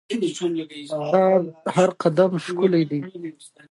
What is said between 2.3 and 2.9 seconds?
ښکالو